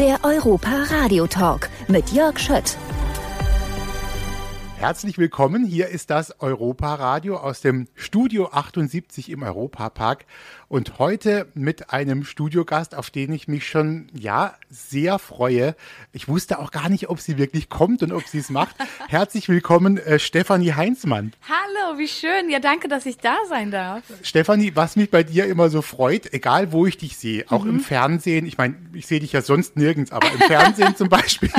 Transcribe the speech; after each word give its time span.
Der 0.00 0.18
Europa 0.24 0.70
Radio 0.88 1.26
Talk 1.26 1.68
mit 1.86 2.10
Jörg 2.12 2.38
Schött. 2.38 2.78
Herzlich 4.80 5.18
willkommen. 5.18 5.66
Hier 5.66 5.88
ist 5.88 6.08
das 6.08 6.40
Europa 6.40 6.94
Radio 6.94 7.36
aus 7.36 7.60
dem 7.60 7.86
Studio 7.94 8.48
78 8.50 9.28
im 9.28 9.42
Europapark 9.42 10.24
und 10.68 10.98
heute 10.98 11.48
mit 11.52 11.90
einem 11.92 12.24
Studiogast, 12.24 12.94
auf 12.94 13.10
den 13.10 13.30
ich 13.30 13.46
mich 13.46 13.68
schon 13.68 14.06
ja 14.14 14.54
sehr 14.70 15.18
freue. 15.18 15.76
Ich 16.12 16.28
wusste 16.28 16.58
auch 16.60 16.70
gar 16.70 16.88
nicht, 16.88 17.10
ob 17.10 17.20
sie 17.20 17.36
wirklich 17.36 17.68
kommt 17.68 18.02
und 18.02 18.10
ob 18.10 18.26
sie 18.26 18.38
es 18.38 18.48
macht. 18.48 18.74
Herzlich 19.08 19.50
willkommen, 19.50 19.98
äh, 19.98 20.18
Stefanie 20.18 20.72
Heinzmann. 20.72 21.34
Hallo, 21.46 21.98
wie 21.98 22.08
schön. 22.08 22.48
Ja, 22.48 22.58
danke, 22.58 22.88
dass 22.88 23.04
ich 23.04 23.18
da 23.18 23.36
sein 23.50 23.70
darf. 23.70 24.02
Stefanie, 24.22 24.72
was 24.76 24.96
mich 24.96 25.10
bei 25.10 25.24
dir 25.24 25.44
immer 25.44 25.68
so 25.68 25.82
freut, 25.82 26.32
egal 26.32 26.72
wo 26.72 26.86
ich 26.86 26.96
dich 26.96 27.18
sehe, 27.18 27.44
auch 27.50 27.64
mhm. 27.64 27.70
im 27.70 27.80
Fernsehen, 27.80 28.46
ich 28.46 28.56
meine, 28.56 28.76
ich 28.94 29.06
sehe 29.06 29.20
dich 29.20 29.32
ja 29.32 29.42
sonst 29.42 29.76
nirgends, 29.76 30.10
aber 30.10 30.32
im 30.32 30.38
Fernsehen 30.38 30.96
zum 30.96 31.08
Beispiel, 31.10 31.50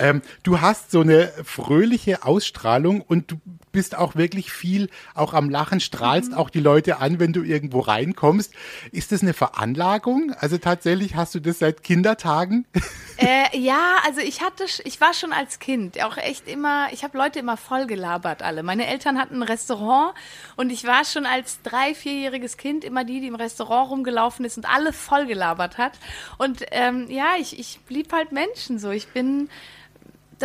ähm, 0.00 0.22
du 0.44 0.62
hast 0.62 0.90
so 0.92 1.02
eine 1.02 1.30
fröhliche 1.44 2.24
Ausstrahlung 2.24 2.53
und 2.64 3.30
du 3.30 3.36
bist 3.72 3.96
auch 3.96 4.14
wirklich 4.14 4.52
viel 4.52 4.88
auch 5.14 5.34
am 5.34 5.50
Lachen, 5.50 5.80
strahlst 5.80 6.30
mhm. 6.30 6.36
auch 6.38 6.48
die 6.48 6.60
Leute 6.60 6.98
an, 6.98 7.18
wenn 7.18 7.32
du 7.32 7.42
irgendwo 7.42 7.80
reinkommst. 7.80 8.54
Ist 8.92 9.12
das 9.12 9.22
eine 9.22 9.34
Veranlagung? 9.34 10.32
Also 10.38 10.58
tatsächlich 10.58 11.16
hast 11.16 11.34
du 11.34 11.40
das 11.40 11.58
seit 11.58 11.82
Kindertagen? 11.82 12.66
Äh, 13.16 13.56
ja, 13.56 13.98
also 14.04 14.20
ich 14.20 14.42
hatte, 14.42 14.64
ich 14.82 15.00
war 15.00 15.14
schon 15.14 15.32
als 15.32 15.60
Kind 15.60 16.02
auch 16.02 16.16
echt 16.16 16.48
immer, 16.48 16.88
ich 16.92 17.04
habe 17.04 17.16
Leute 17.16 17.38
immer 17.38 17.56
voll 17.56 17.86
gelabert 17.86 18.42
alle. 18.42 18.64
Meine 18.64 18.88
Eltern 18.88 19.20
hatten 19.20 19.36
ein 19.36 19.44
Restaurant 19.44 20.14
und 20.56 20.70
ich 20.70 20.84
war 20.84 21.04
schon 21.04 21.24
als 21.24 21.62
drei, 21.62 21.94
vierjähriges 21.94 22.56
Kind 22.56 22.82
immer 22.82 23.04
die, 23.04 23.20
die 23.20 23.28
im 23.28 23.36
Restaurant 23.36 23.92
rumgelaufen 23.92 24.44
ist 24.44 24.56
und 24.56 24.68
alle 24.68 24.92
voll 24.92 25.26
gelabert 25.26 25.78
hat. 25.78 25.92
Und 26.38 26.64
ähm, 26.72 27.06
ja, 27.08 27.34
ich, 27.38 27.56
ich 27.56 27.78
blieb 27.86 28.12
halt 28.12 28.32
Menschen 28.32 28.80
so. 28.80 28.90
Ich 28.90 29.06
bin 29.06 29.48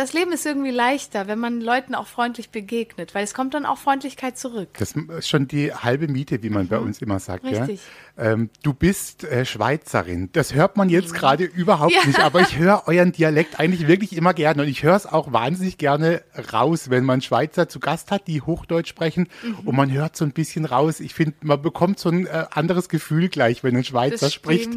das 0.00 0.14
Leben 0.14 0.32
ist 0.32 0.46
irgendwie 0.46 0.70
leichter, 0.70 1.28
wenn 1.28 1.38
man 1.38 1.60
Leuten 1.60 1.94
auch 1.94 2.06
freundlich 2.06 2.48
begegnet, 2.48 3.14
weil 3.14 3.22
es 3.22 3.34
kommt 3.34 3.52
dann 3.52 3.66
auch 3.66 3.76
Freundlichkeit 3.76 4.38
zurück. 4.38 4.70
Das 4.78 4.92
ist 4.92 5.28
schon 5.28 5.46
die 5.46 5.74
halbe 5.74 6.08
Miete, 6.08 6.42
wie 6.42 6.48
man 6.48 6.64
mhm. 6.64 6.68
bei 6.68 6.78
uns 6.78 7.02
immer 7.02 7.20
sagt. 7.20 7.44
Richtig. 7.44 7.80
Ja? 8.16 8.32
Ähm, 8.32 8.48
du 8.62 8.72
bist 8.72 9.24
äh, 9.24 9.44
Schweizerin. 9.44 10.30
Das 10.32 10.54
hört 10.54 10.78
man 10.78 10.88
jetzt 10.88 11.12
mhm. 11.12 11.16
gerade 11.16 11.44
überhaupt 11.44 11.92
ja. 11.92 12.06
nicht, 12.06 12.18
aber 12.18 12.40
ich 12.40 12.56
höre 12.56 12.84
euren 12.86 13.12
Dialekt 13.12 13.60
eigentlich 13.60 13.88
wirklich 13.88 14.14
immer 14.16 14.32
gerne 14.32 14.62
und 14.62 14.68
ich 14.68 14.82
höre 14.82 14.96
es 14.96 15.04
auch 15.04 15.32
wahnsinnig 15.32 15.76
gerne 15.76 16.22
raus, 16.50 16.88
wenn 16.88 17.04
man 17.04 17.20
Schweizer 17.20 17.68
zu 17.68 17.78
Gast 17.78 18.10
hat, 18.10 18.26
die 18.26 18.40
Hochdeutsch 18.40 18.88
sprechen 18.88 19.28
mhm. 19.42 19.58
und 19.66 19.76
man 19.76 19.92
hört 19.92 20.16
so 20.16 20.24
ein 20.24 20.32
bisschen 20.32 20.64
raus. 20.64 21.00
Ich 21.00 21.12
finde, 21.12 21.34
man 21.42 21.60
bekommt 21.60 21.98
so 21.98 22.08
ein 22.08 22.24
äh, 22.26 22.46
anderes 22.50 22.88
Gefühl 22.88 23.28
gleich, 23.28 23.62
wenn 23.62 23.76
ein 23.76 23.84
Schweizer 23.84 24.26
das 24.26 24.34
spricht. 24.34 24.70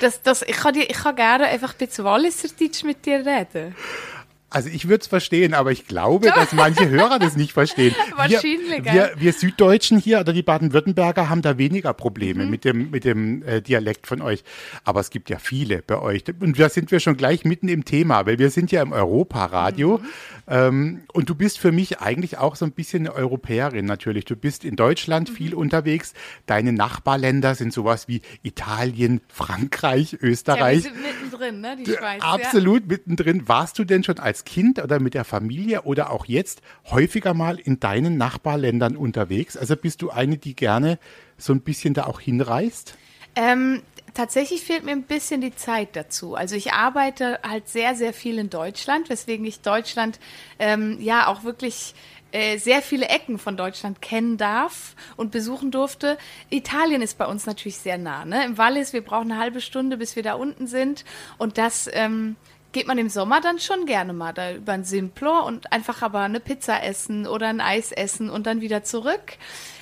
Das, 0.00 0.22
das, 0.22 0.42
ich, 0.42 0.56
kann 0.56 0.76
ich 0.76 0.88
kann 0.88 1.16
gerne 1.16 1.46
einfach 1.46 1.74
ein 1.74 1.78
bisschen 1.84 2.04
Walliserdeutsch 2.04 2.84
mit 2.84 3.04
dir 3.06 3.26
reden. 3.26 3.74
Also 4.50 4.70
ich 4.70 4.88
würde 4.88 5.02
es 5.02 5.06
verstehen, 5.06 5.52
aber 5.52 5.72
ich 5.72 5.86
glaube, 5.86 6.28
dass 6.34 6.52
manche 6.52 6.88
Hörer 6.88 7.18
das 7.18 7.36
nicht 7.36 7.52
verstehen. 7.52 7.94
Wahrscheinlich. 8.16 8.84
Wir, 8.84 8.92
wir, 8.92 9.12
wir, 9.16 9.32
Süddeutschen 9.32 9.98
hier 9.98 10.20
oder 10.20 10.32
die 10.32 10.42
Baden-Württemberger 10.42 11.28
haben 11.28 11.42
da 11.42 11.58
weniger 11.58 11.92
Probleme 11.92 12.44
mhm. 12.44 12.50
mit 12.50 12.64
dem, 12.64 12.90
mit 12.90 13.04
dem 13.04 13.42
äh, 13.42 13.60
Dialekt 13.60 14.06
von 14.06 14.22
euch. 14.22 14.44
Aber 14.84 15.00
es 15.00 15.10
gibt 15.10 15.28
ja 15.28 15.38
viele 15.38 15.82
bei 15.82 15.98
euch. 15.98 16.24
Und 16.40 16.58
da 16.58 16.70
sind 16.70 16.90
wir 16.90 17.00
schon 17.00 17.16
gleich 17.16 17.44
mitten 17.44 17.68
im 17.68 17.84
Thema, 17.84 18.24
weil 18.24 18.38
wir 18.38 18.50
sind 18.50 18.72
ja 18.72 18.80
im 18.80 18.92
Europaradio. 18.92 19.98
Mhm. 19.98 20.06
Ähm, 20.50 21.00
und 21.12 21.28
du 21.28 21.34
bist 21.34 21.58
für 21.58 21.72
mich 21.72 22.00
eigentlich 22.00 22.38
auch 22.38 22.56
so 22.56 22.64
ein 22.64 22.72
bisschen 22.72 23.06
eine 23.06 23.14
Europäerin 23.14 23.84
natürlich. 23.84 24.24
Du 24.24 24.34
bist 24.34 24.64
in 24.64 24.76
Deutschland 24.76 25.30
mhm. 25.30 25.34
viel 25.34 25.54
unterwegs. 25.54 26.14
Deine 26.46 26.72
Nachbarländer 26.72 27.54
sind 27.54 27.72
sowas 27.72 28.08
wie 28.08 28.22
Italien, 28.42 29.20
Frankreich, 29.28 30.16
Österreich. 30.22 30.84
Ja, 30.84 30.90
wir 30.90 31.02
sind 31.02 31.02
mittendrin, 31.02 31.60
ne? 31.60 31.76
Die 31.76 31.92
Schweiz. 31.92 32.22
Absolut 32.22 32.82
ja. 32.82 32.88
mittendrin. 32.88 33.46
Warst 33.46 33.78
du 33.78 33.84
denn 33.84 34.04
schon 34.04 34.18
als 34.18 34.37
Kind 34.44 34.82
oder 34.82 35.00
mit 35.00 35.14
der 35.14 35.24
Familie 35.24 35.82
oder 35.82 36.10
auch 36.10 36.26
jetzt 36.26 36.62
häufiger 36.90 37.34
mal 37.34 37.58
in 37.58 37.80
deinen 37.80 38.16
Nachbarländern 38.16 38.96
unterwegs? 38.96 39.56
Also 39.56 39.76
bist 39.76 40.02
du 40.02 40.10
eine, 40.10 40.38
die 40.38 40.54
gerne 40.54 40.98
so 41.36 41.52
ein 41.52 41.60
bisschen 41.60 41.94
da 41.94 42.04
auch 42.04 42.20
hinreist? 42.20 42.96
Ähm, 43.36 43.82
tatsächlich 44.14 44.62
fehlt 44.62 44.84
mir 44.84 44.92
ein 44.92 45.04
bisschen 45.04 45.40
die 45.40 45.54
Zeit 45.54 45.94
dazu. 45.94 46.34
Also 46.34 46.56
ich 46.56 46.72
arbeite 46.72 47.38
halt 47.48 47.68
sehr, 47.68 47.94
sehr 47.94 48.12
viel 48.12 48.38
in 48.38 48.50
Deutschland, 48.50 49.08
weswegen 49.10 49.46
ich 49.46 49.60
Deutschland 49.60 50.18
ähm, 50.58 50.98
ja 51.00 51.28
auch 51.28 51.44
wirklich 51.44 51.94
äh, 52.30 52.58
sehr 52.58 52.82
viele 52.82 53.08
Ecken 53.08 53.38
von 53.38 53.56
Deutschland 53.56 54.02
kennen 54.02 54.36
darf 54.36 54.94
und 55.16 55.30
besuchen 55.30 55.70
durfte. 55.70 56.18
Italien 56.50 57.00
ist 57.00 57.16
bei 57.16 57.26
uns 57.26 57.46
natürlich 57.46 57.78
sehr 57.78 57.96
nah. 57.96 58.24
Ne? 58.24 58.44
Im 58.44 58.58
Wallis, 58.58 58.92
wir 58.92 59.02
brauchen 59.02 59.32
eine 59.32 59.40
halbe 59.40 59.60
Stunde, 59.60 59.96
bis 59.96 60.14
wir 60.14 60.22
da 60.22 60.34
unten 60.34 60.66
sind. 60.66 61.04
Und 61.38 61.56
das 61.56 61.88
ähm, 61.92 62.36
geht 62.78 62.86
man 62.86 62.98
im 62.98 63.08
Sommer 63.08 63.40
dann 63.40 63.58
schon 63.58 63.86
gerne 63.86 64.12
mal 64.12 64.32
da 64.32 64.52
über 64.52 64.72
ein 64.72 64.84
Simplor 64.84 65.44
und 65.46 65.72
einfach 65.72 66.00
aber 66.00 66.20
eine 66.20 66.38
Pizza 66.38 66.84
essen 66.84 67.26
oder 67.26 67.48
ein 67.48 67.60
Eis 67.60 67.90
essen 67.90 68.30
und 68.30 68.46
dann 68.46 68.60
wieder 68.60 68.84
zurück. 68.84 69.36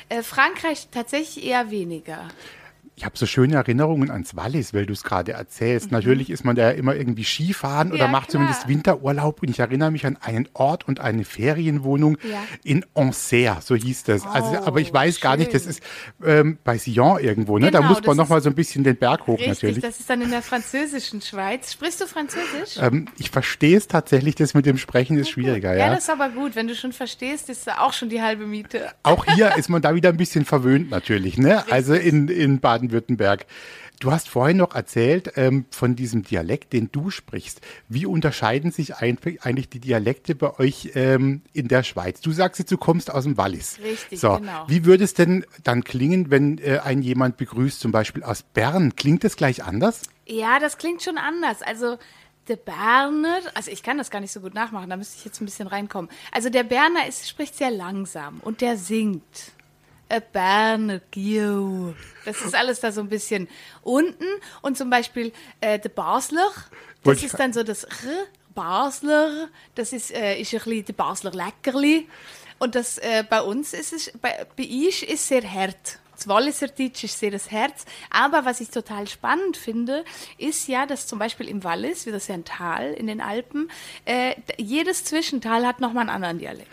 Äh, 0.09 0.23
Frankreich 0.23 0.89
tatsächlich 0.91 1.45
eher 1.45 1.71
weniger. 1.71 2.29
Ich 2.99 3.05
habe 3.05 3.17
so 3.19 3.27
schöne 3.27 3.57
Erinnerungen 3.57 4.11
ans 4.11 4.37
Wallis, 4.37 4.73
weil 4.73 4.87
du 4.87 4.95
es 4.95 5.03
gerade 5.03 5.33
erzählst. 5.33 5.89
Mhm. 5.89 5.99
Natürlich 5.99 6.31
ist 6.31 6.47
man 6.47 6.57
da 6.57 6.63
ja 6.63 6.71
immer 6.71 6.97
irgendwie 6.97 7.25
Skifahren 7.25 7.93
oder 7.93 8.07
ja, 8.07 8.09
macht 8.09 8.31
klar. 8.31 8.41
zumindest 8.41 8.69
Winterurlaub. 8.69 9.43
Und 9.43 9.51
ich 9.51 9.59
erinnere 9.59 9.91
mich 9.91 10.07
an 10.07 10.17
einen 10.19 10.49
Ort 10.55 10.89
und 10.89 10.99
eine 10.99 11.25
Ferienwohnung 11.25 12.17
ja. 12.23 12.43
in 12.65 12.87
Anser, 12.95 13.59
so 13.61 13.75
hieß 13.75 14.05
das. 14.05 14.25
Oh, 14.25 14.29
also, 14.29 14.57
aber 14.65 14.81
ich 14.81 14.95
weiß 14.95 15.17
schön. 15.17 15.23
gar 15.23 15.37
nicht, 15.37 15.53
das 15.53 15.67
ist 15.67 15.83
ähm, 16.25 16.57
bei 16.65 16.79
Sion 16.79 17.21
irgendwo. 17.21 17.59
Ne? 17.59 17.67
Genau, 17.67 17.83
da 17.83 17.87
muss 17.87 18.03
man 18.03 18.17
noch 18.17 18.31
mal 18.31 18.41
so 18.41 18.49
ein 18.49 18.55
bisschen 18.55 18.83
den 18.83 18.97
Berg 18.97 19.27
hoch 19.27 19.39
richtig, 19.39 19.49
natürlich. 19.49 19.83
Das 19.83 20.01
ist 20.01 20.09
dann 20.09 20.23
in 20.23 20.31
der 20.31 20.41
französischen 20.41 21.21
Schweiz. 21.21 21.75
Sprichst 21.75 22.01
du 22.01 22.07
Französisch? 22.07 22.79
Ähm, 22.81 23.09
ich 23.19 23.31
verstehe 23.31 23.77
es 23.77 23.89
tatsächlich. 23.89 24.37
Das 24.37 24.55
mit 24.55 24.65
dem 24.65 24.79
Sprechen 24.79 25.19
ist 25.19 25.29
schwieriger. 25.29 25.75
Ja, 25.75 25.89
ja, 25.89 25.91
das 25.91 26.05
ist 26.05 26.11
aber 26.11 26.31
gut. 26.31 26.57
Wenn 26.57 26.67
du 26.67 26.75
schon 26.75 26.93
verstehst, 26.93 27.51
ist 27.51 27.67
da 27.67 27.81
auch 27.81 27.93
schon 27.93 28.09
die 28.09 28.23
halbe 28.23 28.47
Miete. 28.47 28.89
Auch 29.03 29.27
hier 29.27 29.55
ist 29.59 29.69
man 29.69 29.83
da 29.83 29.95
wieder 29.95 30.09
ein 30.09 30.17
bisschen 30.17 30.47
verwöhnt 30.47 30.91
natürlich. 30.91 31.37
Ne? 31.37 31.63
Also 31.77 31.95
in, 31.95 32.29
in 32.29 32.61
Baden 32.61 32.86
Baden-Württemberg. 32.87 33.47
Du 33.99 34.13
hast 34.13 34.29
vorhin 34.29 34.59
noch 34.59 34.75
erzählt 34.75 35.33
ähm, 35.37 35.65
von 35.71 35.97
diesem 35.97 36.23
Dialekt, 36.23 36.75
den 36.75 36.91
du 36.93 37.11
sprichst. 37.11 37.63
Wie 37.89 38.05
unterscheiden 38.05 38.71
sich 38.71 38.97
eigentlich 38.97 39.71
die 39.71 39.81
Dialekte 39.81 40.35
bei 40.35 40.59
euch 40.59 40.91
ähm, 40.95 41.41
in 41.55 41.69
der 41.69 41.83
Schweiz? 41.83 42.21
Du 42.21 42.33
sagst 42.33 42.59
jetzt, 42.59 42.71
du 42.71 42.77
kommst 42.77 43.11
aus 43.11 43.25
dem 43.25 43.39
Wallis. 43.39 43.79
Richtig, 43.83 44.21
so, 44.21 44.37
genau. 44.37 44.65
Wie 44.69 44.85
würde 44.85 45.05
es 45.05 45.15
denn 45.15 45.47
dann 45.65 45.83
klingen, 45.83 46.31
wenn 46.31 46.59
äh, 46.59 46.81
ein 46.85 47.01
jemand 47.01 47.39
begrüßt, 47.39 47.81
zum 47.81 47.91
Beispiel 47.91 48.23
aus 48.23 48.43
Bern? 48.43 48.97
Klingt 48.97 49.25
das 49.25 49.37
gleich 49.37 49.65
anders? 49.65 50.03
Ja, 50.27 50.59
das 50.59 50.77
klingt 50.77 51.03
schon 51.03 51.17
anders. 51.17 51.63
Also 51.63 51.97
der 52.49 52.57
Berner, 52.57 53.41
also 53.55 53.71
ich 53.71 53.83
kann 53.83 53.99
das 53.99 54.11
gar 54.11 54.21
nicht 54.21 54.33
so 54.33 54.41
gut 54.41 54.55
nachmachen, 54.55 54.91
da 54.91 54.97
müsste 54.97 55.17
ich 55.19 55.25
jetzt 55.25 55.41
ein 55.41 55.47
bisschen 55.47 55.69
reinkommen. 55.69 56.11
Also 56.33 56.51
der 56.51 56.65
Berner 56.65 57.07
ist, 57.09 57.29
spricht 57.29 57.57
sehr 57.57 57.71
langsam 57.71 58.41
und 58.41 58.61
der 58.61 58.77
singt. 58.77 59.23
Berner 60.33 61.01
Gio. 61.11 61.95
Das 62.25 62.41
ist 62.41 62.55
alles 62.55 62.81
da 62.81 62.93
so 62.93 63.01
ein 63.01 63.09
bisschen 63.09 63.49
unten. 63.83 64.27
Und 64.63 64.77
zum 64.77 64.91
Beispiel 64.91 65.33
äh, 65.61 65.79
der 65.79 65.89
Basler, 65.89 66.51
das 67.03 67.23
ist 67.23 67.39
dann 67.39 67.53
so 67.53 67.63
das 67.63 67.85
R, 67.85 68.27
Basler, 68.55 69.49
das 69.75 69.93
ist, 69.93 70.13
äh, 70.13 70.41
ist 70.41 70.53
ein 70.55 70.61
bisschen 70.61 70.85
der 70.87 70.93
Basler 70.95 71.33
Leckerli. 71.33 72.09
Und 72.59 72.75
das 72.75 72.99
äh, 72.99 73.25
bei 73.29 73.43
uns 73.43 73.75
ist 73.75 73.93
es, 73.93 74.13
bei, 74.21 74.47
bei 74.57 74.63
ich 74.63 75.09
ist 75.09 75.29
sehr 75.29 75.43
hart. 75.43 75.99
Das 76.17 76.27
Walliser 76.29 76.69
Deutsch 76.69 77.05
ist 77.05 77.19
sehr 77.19 77.31
das 77.31 77.51
Herz. 77.51 77.85
Aber 78.11 78.47
was 78.47 78.63
ich 78.63 78.71
total 78.71 79.07
spannend 79.07 79.59
finde, 79.59 80.05
ist 80.39 80.67
ja, 80.67 80.87
dass 80.87 81.07
zum 81.07 81.19
Beispiel 81.19 81.47
im 81.47 81.63
Wallis, 81.63 82.07
wie 82.07 82.11
das 82.11 82.29
ja 82.29 82.35
ein 82.35 82.47
Tal 82.47 82.95
in 82.95 83.07
den 83.07 83.21
Alpen, 83.21 83.71
äh, 84.07 84.35
jedes 84.57 85.05
Zwischental 85.05 85.67
hat 85.67 85.81
nochmal 85.81 86.03
einen 86.03 86.11
anderen 86.11 86.39
Dialekt. 86.39 86.71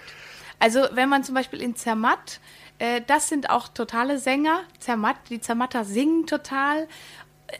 Also 0.60 0.88
wenn 0.94 1.10
man 1.10 1.26
zum 1.26 1.36
Beispiel 1.36 1.62
in 1.62 1.76
Zermatt 1.76 2.40
äh, 2.84 3.02
das 3.08 3.30
sind 3.30 3.50
auch 3.50 3.70
totale 3.70 4.20
Sänger. 4.20 4.60
Zermatt, 4.80 5.16
die 5.30 5.40
Zermatter 5.40 5.86
singen 5.86 6.28
total. 6.28 6.88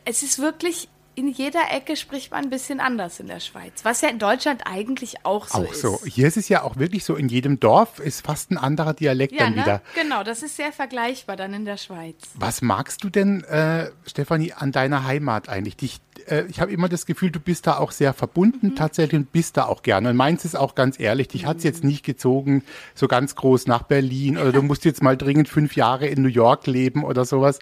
Es 0.04 0.22
ist 0.22 0.40
wirklich 0.40 0.90
in 1.16 1.28
jeder 1.28 1.72
Ecke 1.72 1.96
spricht 1.96 2.32
man 2.32 2.46
ein 2.46 2.50
bisschen 2.50 2.80
anders 2.80 3.20
in 3.20 3.28
der 3.28 3.40
Schweiz, 3.40 3.84
was 3.84 4.02
ja 4.02 4.10
in 4.10 4.20
Deutschland 4.20 4.64
eigentlich 4.66 5.26
auch 5.26 5.48
so 5.48 5.60
auch 5.60 5.72
ist. 5.72 5.82
So. 5.82 6.00
Hier 6.06 6.28
ist 6.28 6.38
es 6.38 6.50
ja 6.50 6.64
auch 6.64 6.78
wirklich 6.78 7.06
so, 7.06 7.16
in 7.16 7.30
jedem 7.30 7.60
Dorf 7.60 8.00
ist 8.00 8.26
fast 8.26 8.52
ein 8.52 8.58
anderer 8.58 8.94
Dialekt 8.94 9.34
ja, 9.34 9.46
dann 9.46 9.56
ne? 9.56 9.62
wieder. 9.62 9.82
Genau, 9.96 10.24
das 10.24 10.42
ist 10.42 10.56
sehr 10.56 10.72
vergleichbar 10.72 11.36
dann 11.36 11.54
in 11.54 11.66
der 11.66 11.78
Schweiz. 11.78 12.16
Was 12.36 12.62
magst 12.62 13.04
du 13.04 13.10
denn, 13.10 13.44
äh, 13.44 13.92
Stefanie, 14.08 14.54
an 14.54 14.72
deiner 14.72 15.06
Heimat 15.06 15.50
eigentlich? 15.50 15.78
Dich, 15.78 16.00
äh, 16.28 16.46
ich 16.50 16.60
habe 16.60 16.72
immer 16.72 16.90
das 16.90 17.06
Gefühl, 17.06 17.30
du 17.30 17.40
bist 17.40 17.68
da 17.68 17.78
auch 17.78 17.92
sehr 17.92 18.14
verbunden 18.14 18.70
mhm. 18.70 18.76
tatsächlich 18.76 19.20
und 19.20 19.32
bist 19.32 19.58
da 19.58 19.66
auch 19.66 19.84
gerne. 19.84 20.10
Und 20.10 20.16
meins 20.16 20.46
ist 20.46 20.56
auch 20.56 20.74
ganz 20.74 21.00
ehrlich, 21.00 21.28
dich 21.28 21.44
mhm. 21.44 21.48
hat 21.48 21.58
es 21.58 21.64
jetzt 21.64 21.84
nicht 21.84 22.04
gezogen, 22.04 22.64
so 22.96 23.08
ganz 23.08 23.36
groß 23.36 23.68
nach 23.68 23.84
Berlin 23.84 24.38
oder 24.38 24.52
du 24.52 24.64
musst 24.64 24.84
jetzt 24.84 25.04
mal 25.04 25.16
dringend 25.16 25.48
fünf 25.48 25.76
Jahre 25.76 26.08
in 26.08 26.24
New 26.24 26.30
York 26.30 26.66
leben 26.66 27.04
oder 27.04 27.24
sowas. 27.26 27.60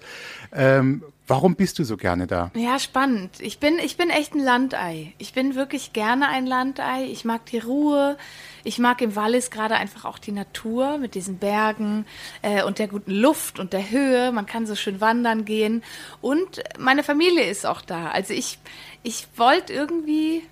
Ähm, 0.53 1.03
Warum 1.31 1.55
bist 1.55 1.79
du 1.79 1.85
so 1.85 1.95
gerne 1.95 2.27
da? 2.27 2.51
Ja, 2.55 2.77
spannend. 2.77 3.39
Ich 3.39 3.57
bin, 3.57 3.79
ich 3.79 3.95
bin 3.95 4.09
echt 4.09 4.35
ein 4.35 4.43
Landei. 4.43 5.13
Ich 5.17 5.31
bin 5.31 5.55
wirklich 5.55 5.93
gerne 5.93 6.27
ein 6.27 6.45
Landei. 6.45 7.05
Ich 7.05 7.23
mag 7.23 7.45
die 7.45 7.59
Ruhe. 7.59 8.17
Ich 8.65 8.79
mag 8.79 9.01
im 9.01 9.15
Wallis 9.15 9.49
gerade 9.49 9.75
einfach 9.75 10.03
auch 10.03 10.19
die 10.19 10.33
Natur 10.33 10.97
mit 10.97 11.15
diesen 11.15 11.37
Bergen 11.37 12.05
äh, 12.41 12.63
und 12.63 12.79
der 12.79 12.89
guten 12.89 13.11
Luft 13.11 13.59
und 13.59 13.71
der 13.71 13.91
Höhe. 13.91 14.33
Man 14.33 14.45
kann 14.45 14.67
so 14.67 14.75
schön 14.75 14.99
wandern 14.99 15.45
gehen. 15.45 15.83
Und 16.19 16.61
meine 16.77 17.01
Familie 17.01 17.45
ist 17.45 17.65
auch 17.65 17.79
da. 17.79 18.09
Also 18.09 18.33
ich, 18.33 18.59
ich 19.01 19.25
wollte 19.37 19.71
irgendwie 19.71 20.43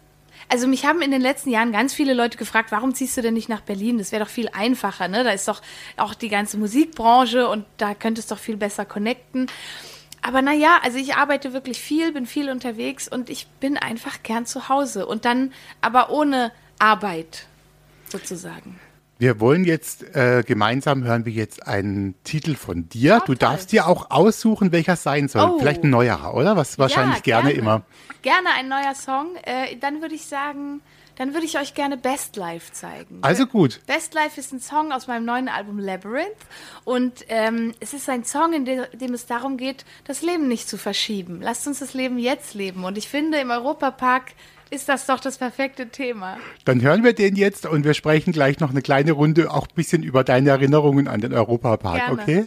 also 0.47 0.65
mich 0.65 0.85
haben 0.85 1.01
in 1.01 1.11
den 1.11 1.21
letzten 1.21 1.49
Jahren 1.49 1.73
ganz 1.73 1.93
viele 1.93 2.13
Leute 2.13 2.37
gefragt, 2.37 2.71
warum 2.71 2.95
ziehst 2.95 3.17
du 3.17 3.21
denn 3.21 3.33
nicht 3.33 3.49
nach 3.49 3.61
Berlin? 3.61 3.97
Das 3.97 4.13
wäre 4.13 4.23
doch 4.23 4.31
viel 4.31 4.47
einfacher, 4.47 5.09
ne? 5.09 5.25
Da 5.25 5.31
ist 5.31 5.47
doch 5.49 5.61
auch 5.97 6.13
die 6.13 6.29
ganze 6.29 6.57
Musikbranche 6.57 7.49
und 7.49 7.65
da 7.75 7.93
könntest 7.93 8.31
du 8.31 8.35
doch 8.35 8.41
viel 8.41 8.55
besser 8.55 8.85
connecten. 8.85 9.47
Aber 10.21 10.41
naja, 10.41 10.79
also 10.83 10.97
ich 10.97 11.15
arbeite 11.15 11.53
wirklich 11.53 11.79
viel, 11.79 12.11
bin 12.11 12.25
viel 12.25 12.49
unterwegs 12.49 13.07
und 13.07 13.29
ich 13.29 13.47
bin 13.59 13.77
einfach 13.77 14.23
gern 14.23 14.45
zu 14.45 14.69
Hause 14.69 15.05
und 15.05 15.25
dann 15.25 15.53
aber 15.81 16.09
ohne 16.09 16.51
Arbeit 16.77 17.47
sozusagen. 18.09 18.79
Wir 19.17 19.41
wollen 19.41 19.65
jetzt 19.65 20.15
äh, 20.15 20.43
gemeinsam 20.47 21.03
hören 21.03 21.25
wir 21.25 21.33
jetzt 21.33 21.67
einen 21.67 22.15
Titel 22.23 22.55
von 22.55 22.87
dir. 22.87 23.19
Oh, 23.21 23.25
du 23.25 23.35
darfst 23.35 23.73
dir 23.73 23.85
auch 23.85 24.11
aussuchen, 24.11 24.71
welcher 24.71 24.95
sein 24.95 25.27
soll. 25.27 25.49
Oh. 25.49 25.59
Vielleicht 25.59 25.83
ein 25.83 25.89
neuerer, 25.89 26.33
oder? 26.35 26.55
Was 26.55 26.79
wahrscheinlich 26.79 27.17
Ja, 27.17 27.41
gerne, 27.41 27.51
immer. 27.51 27.83
Gerne 28.21 28.47
ein 28.57 28.69
neuer 28.69 28.95
Song. 28.95 29.35
Äh, 29.43 29.75
dann 29.75 30.01
würde 30.01 30.15
ich 30.15 30.25
sagen, 30.25 30.79
dann 31.19 31.33
würde 31.33 31.45
ich 31.45 31.59
euch 31.59 31.73
gerne 31.73 31.97
Best 31.97 32.37
Life 32.37 32.71
zeigen. 32.71 33.19
Also 33.21 33.45
gut. 33.45 33.81
Best 33.85 34.13
Life 34.13 34.39
ist 34.39 34.53
ein 34.53 34.61
Song 34.61 34.93
aus 34.93 35.07
meinem 35.07 35.25
neuen 35.25 35.49
Album 35.49 35.77
Labyrinth 35.77 36.29
und 36.85 37.25
ähm, 37.27 37.73
es 37.81 37.93
ist 37.93 38.09
ein 38.09 38.23
Song, 38.23 38.53
in 38.53 38.63
de 38.63 38.85
dem 38.93 39.13
es 39.13 39.25
darum 39.25 39.57
geht, 39.57 39.83
das 40.05 40.21
Leben 40.21 40.47
nicht 40.47 40.69
zu 40.69 40.77
verschieben. 40.77 41.41
Lasst 41.41 41.67
uns 41.67 41.79
das 41.79 41.93
Leben 41.93 42.17
jetzt 42.19 42.53
leben 42.53 42.85
und 42.85 42.97
ich 42.97 43.09
finde, 43.09 43.37
im 43.37 43.51
Europapark 43.51 44.31
ist 44.69 44.87
das 44.87 45.07
doch 45.07 45.19
das 45.19 45.37
perfekte 45.37 45.89
Thema. 45.89 46.37
Dann 46.63 46.81
hören 46.81 47.03
wir 47.03 47.13
den 47.13 47.35
jetzt 47.35 47.65
und 47.65 47.83
wir 47.83 47.95
sprechen 47.95 48.31
gleich 48.31 48.59
noch 48.59 48.69
eine 48.69 48.81
kleine 48.81 49.11
Runde 49.11 49.51
auch 49.51 49.67
ein 49.67 49.75
bisschen 49.75 50.03
über 50.03 50.23
deine 50.23 50.51
Erinnerungen 50.51 51.09
an 51.09 51.19
den 51.19 51.33
Europapark, 51.33 51.97
Gerne. 51.97 52.21
okay? 52.21 52.45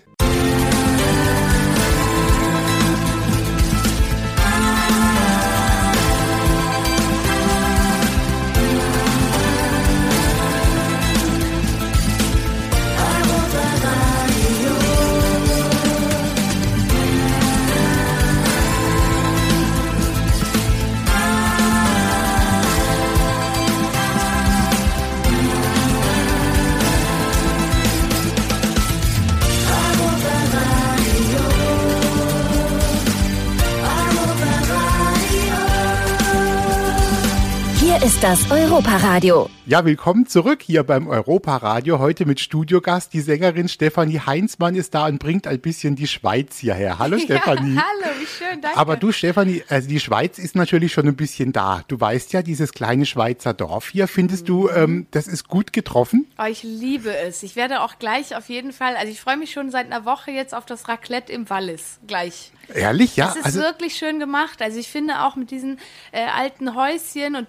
Hier 38.03 38.09
ist 38.09 38.25
das 38.25 38.51
Europaradio. 38.51 39.49
Ja, 39.65 39.85
willkommen 39.85 40.27
zurück 40.27 40.61
hier 40.63 40.83
beim 40.83 41.07
Europaradio. 41.07 42.01
Heute 42.01 42.27
mit 42.27 42.41
Studiogast. 42.41 43.13
Die 43.13 43.21
Sängerin 43.21 43.69
Stefanie 43.69 44.19
Heinzmann 44.19 44.75
ist 44.75 44.93
da 44.97 45.07
und 45.07 45.21
bringt 45.21 45.47
ein 45.47 45.61
bisschen 45.61 45.95
die 45.95 46.09
Schweiz 46.09 46.59
hierher. 46.59 46.99
Hallo 46.99 47.17
Stefanie. 47.21 47.77
Ja, 47.77 47.85
hallo, 47.85 48.15
wie 48.19 48.27
schön, 48.27 48.61
danke. 48.61 48.77
Aber 48.77 48.97
du, 48.97 49.13
Stefanie, 49.13 49.63
also 49.69 49.89
die 49.89 50.01
Schweiz 50.01 50.41
ist 50.41 50.57
natürlich 50.57 50.93
schon 50.93 51.07
ein 51.07 51.15
bisschen 51.15 51.53
da. 51.53 51.85
Du 51.87 52.01
weißt 52.01 52.33
ja, 52.33 52.43
dieses 52.43 52.73
kleine 52.73 53.07
Schweizer 53.07 53.55
Dorf 53.55 53.91
hier, 53.91 54.09
findest 54.09 54.49
du, 54.49 54.69
ähm, 54.69 55.07
das 55.13 55.29
ist 55.29 55.47
gut 55.47 55.73
getroffen? 55.73 56.27
Oh, 56.41 56.47
ich 56.51 56.65
liebe 56.65 57.17
es. 57.17 57.45
Ich 57.45 57.55
werde 57.55 57.83
auch 57.83 58.01
gleich 58.01 58.35
auf 58.35 58.49
jeden 58.49 58.73
Fall, 58.73 58.97
also 58.97 59.13
ich 59.13 59.21
freue 59.21 59.37
mich 59.37 59.53
schon 59.53 59.71
seit 59.71 59.87
einer 59.87 60.05
Woche 60.05 60.33
jetzt 60.33 60.57
auf 60.57 60.67
das 60.67 60.89
Raclette 60.89 61.33
im 61.33 61.49
Wallis. 61.49 62.01
Gleich. 62.09 62.51
Ehrlich, 62.75 63.17
ja? 63.17 63.29
Es 63.31 63.37
ist 63.37 63.45
Also, 63.45 63.61
wirklich 63.61 63.95
schön 63.95 64.19
gemacht. 64.19 64.61
Also 64.61 64.79
ich 64.79 64.89
finde 64.89 65.23
auch 65.23 65.37
mit 65.37 65.51
diesen 65.53 65.79
äh, 66.11 66.25
alten 66.25 66.75
Häuschen 66.75 67.37
und 67.37 67.47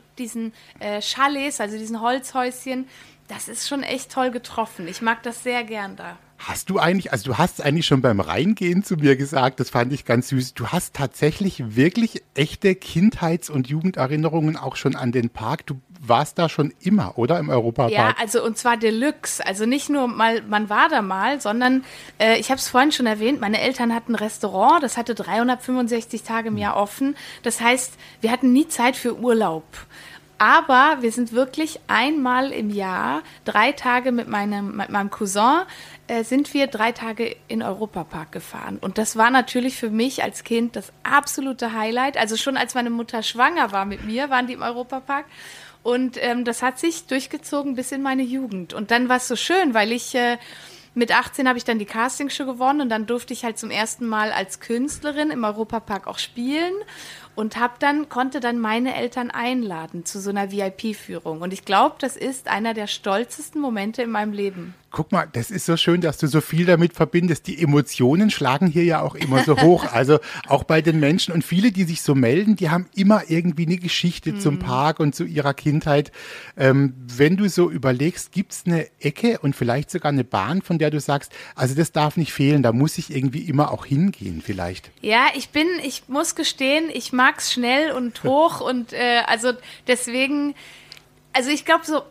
diesen 0.51 0.53
äh, 0.79 1.01
Chalets, 1.01 1.59
also 1.61 1.77
diesen 1.77 2.01
Holzhäuschen, 2.01 2.87
das 3.27 3.47
ist 3.47 3.67
schon 3.67 3.83
echt 3.83 4.11
toll 4.11 4.31
getroffen. 4.31 4.87
Ich 4.87 5.01
mag 5.01 5.23
das 5.23 5.43
sehr 5.43 5.63
gern 5.63 5.95
da. 5.95 6.17
hast 6.37 6.69
du 6.69 6.77
eigentlich, 6.79 7.11
also 7.13 7.31
du 7.31 7.37
hast 7.37 7.61
eigentlich 7.61 7.85
schon 7.85 8.01
beim 8.01 8.19
Reingehen 8.19 8.83
zu 8.83 8.95
mir 8.97 9.15
gesagt, 9.15 9.59
das 9.61 9.69
fand 9.69 9.93
ich 9.93 10.03
ganz 10.03 10.27
süß, 10.27 10.53
du 10.55 10.67
hast 10.67 10.93
tatsächlich 10.93 11.75
wirklich 11.77 12.21
echte 12.35 12.75
Kindheits- 12.75 13.49
und 13.49 13.67
Jugenderinnerungen 13.69 14.57
auch 14.57 14.75
schon 14.75 14.95
an 14.97 15.13
den 15.13 15.29
Park. 15.29 15.65
Du 15.67 15.79
warst 16.05 16.37
da 16.37 16.49
schon 16.49 16.73
immer, 16.81 17.17
oder? 17.17 17.39
Im 17.39 17.47
Ja, 17.47 17.53
Europapark? 17.53 18.19
also 18.19 18.43
und 18.43 18.57
zwar 18.57 18.75
Deluxe. 18.75 19.45
Also 19.47 19.65
nicht 19.65 19.89
nur 19.89 20.09
mal, 20.09 20.41
man 20.41 20.69
war 20.69 20.89
da 20.89 21.01
mal, 21.01 21.39
sondern 21.39 21.85
äh, 22.19 22.37
ich 22.39 22.49
habe 22.49 22.59
es 22.59 22.67
vorhin 22.67 22.91
schon 22.91 23.05
erwähnt, 23.05 23.39
meine 23.39 23.61
Eltern 23.61 23.95
hatten 23.95 24.11
ein 24.11 24.15
Restaurant, 24.15 24.83
das 24.83 24.97
hatte 24.97 25.15
365 25.15 26.23
Tage 26.23 26.49
im 26.49 26.57
Jahr 26.57 26.75
offen. 26.75 27.15
Das 27.43 27.61
heißt, 27.61 27.93
wir 28.19 28.31
hatten 28.31 28.51
nie 28.51 28.67
Zeit 28.67 28.97
für 28.97 29.17
Urlaub. 29.17 29.63
Aber 30.43 30.97
wir 30.99 31.13
sind 31.13 31.31
wirklich 31.31 31.79
einmal 31.87 32.51
im 32.51 32.69
Jahr, 32.69 33.23
drei 33.45 33.71
Tage 33.71 34.11
mit 34.11 34.27
meinem, 34.27 34.75
mit 34.75 34.89
meinem 34.89 35.09
Cousin, 35.09 35.61
äh, 36.07 36.25
sind 36.25 36.53
wir 36.53 36.67
drei 36.67 36.91
Tage 36.91 37.37
in 37.47 37.63
Europapark 37.63 38.33
gefahren. 38.33 38.77
Und 38.81 38.97
das 38.97 39.15
war 39.15 39.29
natürlich 39.29 39.77
für 39.77 39.89
mich 39.89 40.21
als 40.21 40.43
Kind 40.43 40.75
das 40.75 40.91
absolute 41.03 41.71
Highlight. 41.71 42.17
Also 42.17 42.35
schon 42.35 42.57
als 42.57 42.75
meine 42.75 42.89
Mutter 42.89 43.23
schwanger 43.23 43.71
war 43.71 43.85
mit 43.85 44.03
mir, 44.03 44.29
waren 44.29 44.47
die 44.47 44.51
im 44.51 44.63
Europapark. 44.63 45.27
Und 45.81 46.17
ähm, 46.21 46.43
das 46.43 46.61
hat 46.61 46.77
sich 46.77 47.07
durchgezogen 47.07 47.75
bis 47.75 47.93
in 47.93 48.01
meine 48.01 48.23
Jugend. 48.23 48.73
Und 48.73 48.91
dann 48.91 49.07
war 49.07 49.17
es 49.17 49.29
so 49.29 49.37
schön, 49.37 49.73
weil 49.73 49.93
ich 49.93 50.13
äh, 50.13 50.37
mit 50.95 51.11
18 51.11 51.47
habe 51.47 51.57
ich 51.57 51.63
dann 51.63 51.79
die 51.79 51.85
Castingshow 51.85 52.45
gewonnen 52.45 52.81
und 52.81 52.89
dann 52.89 53.07
durfte 53.07 53.33
ich 53.33 53.43
halt 53.43 53.57
zum 53.57 53.71
ersten 53.71 54.05
Mal 54.05 54.31
als 54.31 54.59
Künstlerin 54.59 55.31
im 55.31 55.43
Europapark 55.43 56.05
auch 56.05 56.19
spielen 56.19 56.73
und 57.35 57.57
hab 57.59 57.79
dann 57.79 58.09
konnte 58.09 58.39
dann 58.39 58.59
meine 58.59 58.95
Eltern 58.95 59.31
einladen 59.31 60.05
zu 60.05 60.19
so 60.19 60.29
einer 60.29 60.51
VIP-Führung. 60.51 61.41
Und 61.41 61.53
ich 61.53 61.65
glaube, 61.65 61.95
das 61.99 62.15
ist 62.15 62.47
einer 62.47 62.73
der 62.73 62.87
stolzesten 62.87 63.61
Momente 63.61 64.01
in 64.03 64.11
meinem 64.11 64.33
Leben. 64.33 64.73
Guck 64.95 65.11
mal, 65.11 65.27
das 65.33 65.49
ist 65.49 65.65
so 65.65 65.75
schön, 65.75 66.01
dass 66.01 66.19
du 66.19 66.27
so 66.27 66.39
viel 66.39 66.67
damit 66.67 66.93
verbindest. 66.93 67.47
Die 67.47 67.59
Emotionen 67.59 68.29
schlagen 68.29 68.67
hier 68.67 68.83
ja 68.83 69.01
auch 69.01 69.15
immer 69.15 69.43
so 69.43 69.59
hoch. 69.59 69.85
Also 69.93 70.19
auch 70.47 70.63
bei 70.63 70.81
den 70.81 70.99
Menschen 70.99 71.33
und 71.33 71.43
viele, 71.43 71.71
die 71.71 71.83
sich 71.83 72.01
so 72.01 72.15
melden, 72.15 72.55
die 72.55 72.69
haben 72.69 72.87
immer 72.95 73.23
irgendwie 73.27 73.65
eine 73.65 73.77
Geschichte 73.77 74.37
zum 74.39 74.59
Park 74.59 74.99
und 74.99 75.13
zu 75.13 75.23
ihrer 75.23 75.53
Kindheit. 75.53 76.11
Ähm, 76.57 76.93
wenn 77.15 77.37
du 77.37 77.47
so 77.47 77.69
überlegst, 77.69 78.31
gibt 78.31 78.53
es 78.53 78.63
eine 78.65 78.87
Ecke 78.99 79.39
und 79.39 79.55
vielleicht 79.55 79.91
sogar 79.91 80.11
eine 80.11 80.23
Bahn, 80.23 80.61
von 80.61 80.79
der 80.79 80.89
du 80.89 80.99
sagst, 80.99 81.31
also 81.55 81.75
das 81.75 81.91
darf 81.91 82.17
nicht 82.17 82.33
fehlen, 82.33 82.63
da 82.63 82.71
muss 82.71 82.97
ich 82.97 83.15
irgendwie 83.15 83.41
immer 83.41 83.71
auch 83.71 83.85
hingehen 83.85 84.41
vielleicht. 84.43 84.91
Ja, 85.01 85.27
ich 85.35 85.49
bin, 85.49 85.67
ich 85.83 86.03
muss 86.07 86.35
gestehen, 86.35 86.89
ich 86.91 87.13
mag's 87.23 87.53
schnell 87.53 87.91
und 87.91 88.21
hoch 88.25 88.59
und 88.59 88.91
äh, 88.91 89.21
also 89.25 89.53
deswegen, 89.87 90.55
also 91.33 91.49
ich 91.49 91.65
glaube 91.65 91.85
so, 91.85 92.03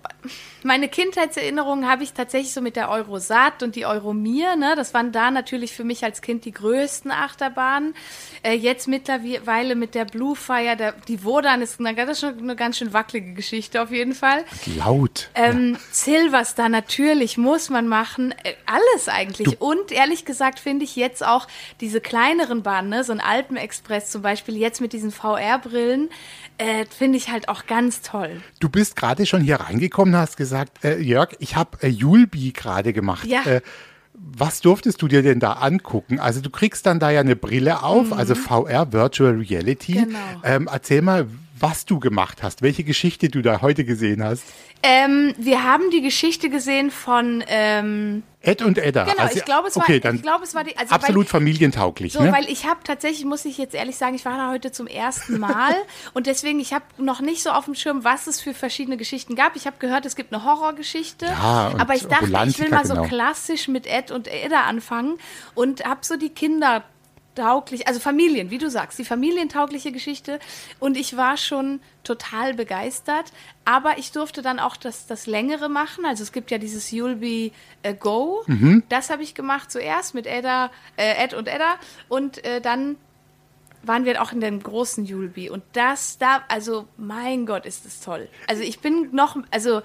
meine 0.64 0.88
Kindheitserinnerungen 0.88 1.88
habe 1.88 2.02
ich 2.02 2.12
tatsächlich 2.12 2.52
so 2.52 2.60
mit 2.60 2.76
der 2.76 2.90
Eurosat 2.90 3.62
und 3.62 3.76
die 3.76 3.86
Euromir, 3.86 4.56
ne? 4.56 4.74
Das 4.76 4.94
waren 4.94 5.12
da 5.12 5.30
natürlich 5.30 5.72
für 5.72 5.84
mich 5.84 6.04
als 6.04 6.22
Kind 6.22 6.44
die 6.44 6.52
größten 6.52 7.10
Achterbahnen. 7.10 7.94
Äh, 8.42 8.54
jetzt 8.54 8.88
mittlerweile 8.88 9.74
mit 9.74 9.94
der 9.94 10.04
Blue 10.04 10.36
Fire, 10.36 10.76
der, 10.76 10.92
die 11.08 11.24
Wodan 11.24 11.62
ist 11.62 11.80
eine, 11.80 11.94
das 11.94 12.10
ist 12.10 12.20
schon 12.20 12.38
eine 12.38 12.56
ganz 12.56 12.78
schön 12.78 12.92
wackelige 12.92 13.34
Geschichte 13.34 13.82
auf 13.82 13.90
jeden 13.90 14.14
Fall. 14.14 14.44
Laut. 14.76 15.30
Ähm, 15.34 15.78
Silverstar 15.90 16.68
natürlich 16.68 17.38
muss 17.38 17.70
man 17.70 17.88
machen, 17.88 18.32
äh, 18.42 18.54
alles 18.66 19.08
eigentlich. 19.08 19.60
Und 19.60 19.92
ehrlich 19.92 20.24
gesagt 20.24 20.58
finde 20.58 20.84
ich 20.84 20.96
jetzt 20.96 21.24
auch 21.24 21.48
diese 21.80 22.00
kleineren 22.00 22.62
Bahnen, 22.62 22.88
ne, 22.88 23.04
so 23.04 23.12
ein 23.12 23.20
Alpenexpress 23.20 24.10
zum 24.10 24.22
Beispiel, 24.22 24.56
jetzt 24.56 24.80
mit 24.80 24.92
diesen 24.92 25.10
VR-Brillen, 25.10 26.10
äh, 26.58 26.86
finde 26.86 27.18
ich 27.18 27.30
halt 27.30 27.48
auch 27.48 27.66
ganz 27.66 28.02
toll. 28.02 28.42
Du 28.60 28.68
bist 28.68 28.94
gerade 28.96 29.11
schon 29.26 29.42
hier 29.42 29.56
reingekommen, 29.56 30.16
hast 30.16 30.36
gesagt, 30.36 30.84
äh, 30.84 30.98
Jörg, 30.98 31.30
ich 31.38 31.56
habe 31.56 31.78
äh, 31.82 31.88
Julbi 31.88 32.52
gerade 32.52 32.92
gemacht. 32.92 33.26
Ja. 33.26 33.42
Äh, 33.44 33.60
was 34.14 34.60
durftest 34.60 35.00
du 35.02 35.08
dir 35.08 35.22
denn 35.22 35.40
da 35.40 35.54
angucken? 35.54 36.20
Also 36.20 36.40
du 36.40 36.50
kriegst 36.50 36.86
dann 36.86 37.00
da 37.00 37.10
ja 37.10 37.20
eine 37.20 37.34
Brille 37.34 37.82
auf, 37.82 38.12
also 38.12 38.34
VR, 38.34 38.92
Virtual 38.92 39.32
Reality. 39.32 40.00
Mhm. 40.00 40.04
Genau. 40.04 40.18
Ähm, 40.44 40.68
erzähl 40.70 41.02
mal, 41.02 41.26
was 41.62 41.86
du 41.86 42.00
gemacht 42.00 42.42
hast, 42.42 42.60
welche 42.60 42.82
Geschichte 42.82 43.28
du 43.28 43.40
da 43.40 43.62
heute 43.62 43.84
gesehen 43.84 44.22
hast. 44.22 44.42
Ähm, 44.82 45.32
wir 45.38 45.62
haben 45.62 45.90
die 45.92 46.02
Geschichte 46.02 46.50
gesehen 46.50 46.90
von, 46.90 47.44
ähm, 47.46 48.24
Ed 48.40 48.62
und 48.62 48.78
Edda. 48.78 49.04
genau, 49.04 49.22
Also, 49.22 49.38
ich 49.38 49.44
glaube, 49.44 49.68
es 49.68 49.76
war, 49.76 49.84
okay, 49.84 50.00
ich 50.12 50.22
glaube, 50.22 50.42
es 50.42 50.56
war 50.56 50.64
die, 50.64 50.76
also 50.76 50.92
absolut 50.92 51.26
weil, 51.26 51.30
familientauglich. 51.30 52.14
So, 52.14 52.22
ne? 52.22 52.32
weil 52.32 52.50
ich 52.50 52.66
habe 52.66 52.80
tatsächlich, 52.82 53.24
muss 53.24 53.44
ich 53.44 53.56
jetzt 53.58 53.76
ehrlich 53.76 53.94
sagen, 53.94 54.16
ich 54.16 54.24
war 54.24 54.36
da 54.36 54.50
heute 54.50 54.72
zum 54.72 54.88
ersten 54.88 55.38
Mal 55.38 55.76
und 56.14 56.26
deswegen, 56.26 56.58
ich 56.58 56.72
habe 56.72 56.84
noch 56.98 57.20
nicht 57.20 57.44
so 57.44 57.50
auf 57.50 57.66
dem 57.66 57.76
Schirm, 57.76 58.02
was 58.02 58.26
es 58.26 58.40
für 58.40 58.54
verschiedene 58.54 58.96
Geschichten 58.96 59.36
gab. 59.36 59.54
Ich 59.54 59.68
habe 59.68 59.76
gehört, 59.78 60.04
es 60.04 60.16
gibt 60.16 60.34
eine 60.34 60.44
Horrorgeschichte, 60.44 61.26
Ja, 61.26 61.74
aber 61.78 61.94
ich 61.94 62.02
dachte, 62.02 62.26
ich 62.48 62.58
will 62.58 62.70
mal 62.70 62.84
so 62.84 62.94
genau. 62.94 63.06
klassisch 63.06 63.68
mit 63.68 63.86
Ed 63.86 64.10
und 64.10 64.26
Edda 64.26 64.62
anfangen 64.62 65.18
und 65.54 65.84
habe 65.84 66.00
so 66.02 66.16
die 66.16 66.30
Kinder 66.30 66.82
tauglich, 67.34 67.86
also 67.86 68.00
Familien, 68.00 68.50
wie 68.50 68.58
du 68.58 68.70
sagst, 68.70 68.98
die 68.98 69.04
familientaugliche 69.04 69.92
Geschichte. 69.92 70.38
Und 70.78 70.96
ich 70.96 71.16
war 71.16 71.36
schon 71.36 71.80
total 72.04 72.54
begeistert. 72.54 73.32
Aber 73.64 73.98
ich 73.98 74.12
durfte 74.12 74.42
dann 74.42 74.58
auch 74.58 74.76
das, 74.76 75.06
das 75.06 75.26
Längere 75.26 75.68
machen. 75.68 76.04
Also 76.04 76.22
es 76.22 76.32
gibt 76.32 76.50
ja 76.50 76.58
dieses 76.58 76.90
You'll 76.90 77.16
Be 77.16 77.52
a 77.84 77.92
Go. 77.92 78.42
Mhm. 78.46 78.82
Das 78.88 79.10
habe 79.10 79.22
ich 79.22 79.34
gemacht 79.34 79.70
zuerst 79.70 80.14
mit 80.14 80.26
Edda, 80.26 80.70
äh, 80.96 81.24
Ed 81.24 81.34
und 81.34 81.48
Edda. 81.48 81.76
Und 82.08 82.44
äh, 82.44 82.60
dann 82.60 82.96
waren 83.82 84.04
wir 84.04 84.22
auch 84.22 84.32
in 84.32 84.40
dem 84.40 84.62
großen 84.62 85.04
Julbi 85.04 85.50
und 85.50 85.62
das 85.72 86.18
da, 86.18 86.42
also 86.48 86.86
mein 86.96 87.46
Gott, 87.46 87.66
ist 87.66 87.84
das 87.84 88.00
toll. 88.00 88.28
Also 88.46 88.62
ich 88.62 88.80
bin 88.80 89.08
noch, 89.12 89.36
also 89.50 89.82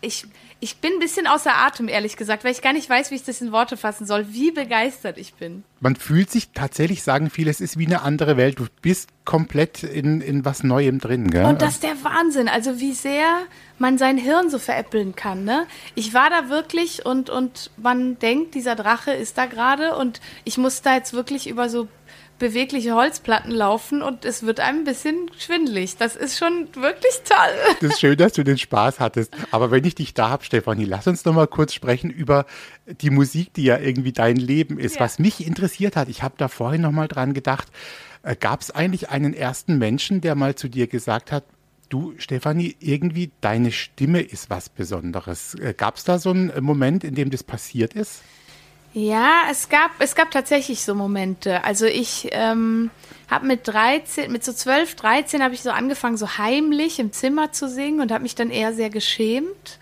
ich, 0.00 0.26
ich 0.60 0.76
bin 0.78 0.92
ein 0.94 0.98
bisschen 0.98 1.26
außer 1.26 1.54
Atem, 1.54 1.88
ehrlich 1.88 2.16
gesagt, 2.16 2.44
weil 2.44 2.52
ich 2.52 2.62
gar 2.62 2.72
nicht 2.72 2.88
weiß, 2.88 3.10
wie 3.10 3.16
ich 3.16 3.24
das 3.24 3.40
in 3.40 3.52
Worte 3.52 3.76
fassen 3.76 4.06
soll, 4.06 4.26
wie 4.32 4.50
begeistert 4.50 5.18
ich 5.18 5.34
bin. 5.34 5.64
Man 5.80 5.96
fühlt 5.96 6.30
sich 6.30 6.50
tatsächlich, 6.52 7.02
sagen 7.02 7.30
viele, 7.30 7.50
es 7.50 7.60
ist 7.60 7.78
wie 7.78 7.86
eine 7.86 8.02
andere 8.02 8.36
Welt. 8.36 8.58
Du 8.58 8.66
bist 8.82 9.10
komplett 9.24 9.82
in, 9.82 10.20
in 10.20 10.44
was 10.44 10.62
Neuem 10.62 10.98
drin, 10.98 11.30
gell? 11.30 11.44
Und 11.44 11.62
das 11.62 11.74
ist 11.74 11.82
der 11.82 12.02
Wahnsinn. 12.02 12.48
Also 12.48 12.80
wie 12.80 12.92
sehr 12.92 13.40
man 13.78 13.96
sein 13.96 14.18
Hirn 14.18 14.50
so 14.50 14.58
veräppeln 14.58 15.14
kann, 15.14 15.44
ne? 15.44 15.66
Ich 15.94 16.12
war 16.14 16.30
da 16.30 16.48
wirklich 16.48 17.06
und, 17.06 17.30
und 17.30 17.70
man 17.76 18.18
denkt, 18.18 18.54
dieser 18.54 18.74
Drache 18.74 19.12
ist 19.12 19.38
da 19.38 19.46
gerade 19.46 19.96
und 19.96 20.20
ich 20.44 20.58
muss 20.58 20.82
da 20.82 20.94
jetzt 20.94 21.12
wirklich 21.12 21.48
über 21.48 21.68
so 21.68 21.88
bewegliche 22.40 22.94
Holzplatten 22.94 23.52
laufen 23.52 24.02
und 24.02 24.24
es 24.24 24.42
wird 24.42 24.58
einem 24.58 24.78
ein 24.78 24.84
bisschen 24.84 25.30
schwindlig. 25.38 25.96
Das 25.96 26.16
ist 26.16 26.38
schon 26.38 26.66
wirklich 26.74 27.20
toll. 27.24 27.76
Das 27.80 27.92
ist 27.92 28.00
schön, 28.00 28.16
dass 28.16 28.32
du 28.32 28.42
den 28.42 28.58
Spaß 28.58 28.98
hattest. 28.98 29.32
Aber 29.52 29.70
wenn 29.70 29.84
ich 29.84 29.94
dich 29.94 30.14
da 30.14 30.30
habe, 30.30 30.44
Stefanie, 30.44 30.86
lass 30.86 31.06
uns 31.06 31.24
noch 31.24 31.34
mal 31.34 31.46
kurz 31.46 31.72
sprechen 31.72 32.10
über 32.10 32.46
die 32.86 33.10
Musik, 33.10 33.52
die 33.54 33.64
ja 33.64 33.78
irgendwie 33.78 34.12
dein 34.12 34.36
Leben 34.36 34.80
ist. 34.80 34.96
Ja. 34.96 35.02
Was 35.02 35.20
mich 35.20 35.46
interessiert 35.46 35.94
hat, 35.94 36.08
ich 36.08 36.24
habe 36.24 36.34
da 36.36 36.48
vorhin 36.48 36.80
noch 36.80 36.90
mal 36.90 37.06
dran 37.06 37.34
gedacht, 37.34 37.68
äh, 38.24 38.34
gab 38.34 38.60
es 38.62 38.72
eigentlich 38.72 39.10
einen 39.10 39.34
ersten 39.34 39.78
Menschen, 39.78 40.20
der 40.20 40.34
mal 40.34 40.56
zu 40.56 40.68
dir 40.68 40.88
gesagt 40.88 41.30
hat, 41.30 41.44
du, 41.90 42.14
Stefanie, 42.16 42.74
irgendwie 42.80 43.30
deine 43.40 43.70
Stimme 43.70 44.20
ist 44.22 44.50
was 44.50 44.70
Besonderes. 44.70 45.54
Äh, 45.54 45.74
gab 45.76 45.96
es 45.96 46.04
da 46.04 46.18
so 46.18 46.30
einen 46.30 46.52
Moment, 46.64 47.04
in 47.04 47.14
dem 47.14 47.30
das 47.30 47.44
passiert 47.44 47.94
ist? 47.94 48.22
Ja, 48.92 49.42
es 49.50 49.68
gab, 49.68 49.92
es 50.00 50.16
gab 50.16 50.32
tatsächlich 50.32 50.84
so 50.84 50.96
Momente. 50.96 51.62
Also 51.62 51.86
ich 51.86 52.28
ähm, 52.32 52.90
habe 53.30 53.46
mit 53.46 53.68
13, 53.68 54.32
mit 54.32 54.44
so 54.44 54.52
12, 54.52 54.96
13 54.96 55.42
habe 55.42 55.54
ich 55.54 55.62
so 55.62 55.70
angefangen, 55.70 56.16
so 56.16 56.38
heimlich 56.38 56.98
im 56.98 57.12
Zimmer 57.12 57.52
zu 57.52 57.68
singen 57.68 58.00
und 58.00 58.10
habe 58.10 58.24
mich 58.24 58.34
dann 58.34 58.50
eher 58.50 58.74
sehr 58.74 58.90
geschämt. 58.90 59.78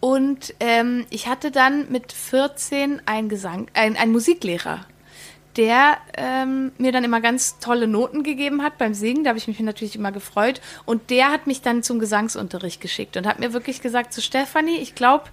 Und 0.00 0.54
ähm, 0.60 1.06
ich 1.08 1.26
hatte 1.26 1.50
dann 1.50 1.90
mit 1.90 2.12
14 2.12 3.00
einen 3.06 3.30
Gesang, 3.30 3.68
ein, 3.72 3.96
einen 3.96 4.12
Musiklehrer, 4.12 4.84
der 5.56 5.96
ähm, 6.18 6.72
mir 6.76 6.92
dann 6.92 7.02
immer 7.02 7.22
ganz 7.22 7.58
tolle 7.60 7.86
Noten 7.86 8.22
gegeben 8.22 8.62
hat 8.62 8.76
beim 8.76 8.92
Singen. 8.92 9.24
Da 9.24 9.30
habe 9.30 9.38
ich 9.38 9.48
mich 9.48 9.58
natürlich 9.58 9.96
immer 9.96 10.12
gefreut. 10.12 10.60
Und 10.84 11.08
der 11.08 11.30
hat 11.30 11.46
mich 11.46 11.62
dann 11.62 11.82
zum 11.82 11.98
Gesangsunterricht 11.98 12.82
geschickt 12.82 13.16
und 13.16 13.26
hat 13.26 13.38
mir 13.38 13.54
wirklich 13.54 13.80
gesagt, 13.80 14.12
zu 14.12 14.20
so 14.20 14.26
Stefanie, 14.26 14.76
ich 14.76 14.94
glaube, 14.94 15.24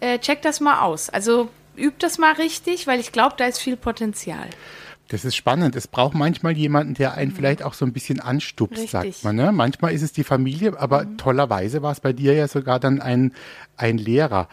äh, 0.00 0.18
check 0.18 0.42
das 0.42 0.58
mal 0.58 0.80
aus. 0.80 1.10
Also 1.10 1.48
übt 1.78 2.04
das 2.04 2.18
mal 2.18 2.32
richtig, 2.34 2.86
weil 2.86 3.00
ich 3.00 3.12
glaube, 3.12 3.34
da 3.38 3.46
ist 3.46 3.58
viel 3.58 3.76
Potenzial. 3.76 4.46
Das 5.08 5.24
ist 5.24 5.36
spannend. 5.36 5.74
Es 5.74 5.88
braucht 5.88 6.14
manchmal 6.14 6.56
jemanden, 6.56 6.94
der 6.94 7.14
einen 7.14 7.30
mhm. 7.32 7.36
vielleicht 7.36 7.62
auch 7.62 7.74
so 7.74 7.86
ein 7.86 7.92
bisschen 7.92 8.20
anstupst, 8.20 8.78
Richtig. 8.78 8.90
sagt 8.90 9.24
man. 9.24 9.36
Ne? 9.36 9.52
Manchmal 9.52 9.92
ist 9.92 10.02
es 10.02 10.12
die 10.12 10.24
Familie, 10.24 10.78
aber 10.78 11.04
mhm. 11.04 11.16
tollerweise 11.16 11.82
war 11.82 11.92
es 11.92 12.00
bei 12.00 12.12
dir 12.12 12.34
ja 12.34 12.46
sogar 12.46 12.78
dann 12.78 13.00
ein, 13.00 13.32
ein 13.76 13.96
Lehrer. 13.96 14.48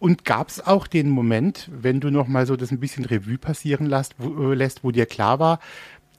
Und 0.00 0.24
gab 0.24 0.48
es 0.48 0.66
auch 0.66 0.88
den 0.88 1.08
Moment, 1.08 1.70
wenn 1.72 2.00
du 2.00 2.10
noch 2.10 2.26
mal 2.26 2.46
so 2.46 2.56
das 2.56 2.72
ein 2.72 2.80
bisschen 2.80 3.04
Revue 3.04 3.38
passieren 3.38 3.86
lässt 3.86 4.16
wo, 4.18 4.50
äh, 4.50 4.54
lässt, 4.54 4.82
wo 4.82 4.90
dir 4.90 5.06
klar 5.06 5.38
war, 5.38 5.60